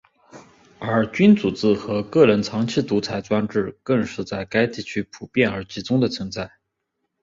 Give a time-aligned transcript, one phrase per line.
[0.79, 6.49] 而君主制和个人长期独裁专制更是在该地区普遍而集中地存在。